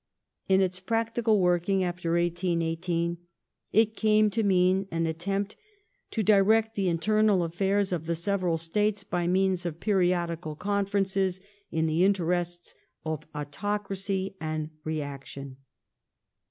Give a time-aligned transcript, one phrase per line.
[0.49, 3.17] In its practical working, after 1818, y
[3.71, 5.55] it came to mean an attempt
[6.09, 11.39] to direct the internal affairs of the /\ several States, by means of periodical conferences,
[11.69, 12.73] in the interests
[13.05, 15.57] ^^f autocracy and reaction.